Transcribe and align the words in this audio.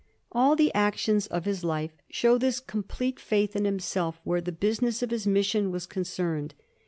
All 0.31 0.55
the 0.55 0.73
actions 0.73 1.27
of 1.27 1.45
his 1.45 1.63
life 1.63 1.91
show 2.09 2.39
this 2.39 2.59
complete 2.59 3.19
faith 3.19 3.55
in 3.55 3.65
himself 3.65 4.19
where 4.23 4.41
the 4.41 4.51
business 4.51 5.03
of 5.03 5.11
his 5.11 5.27
mission 5.27 5.69
was 5.69 5.85
concerned. 5.85 6.55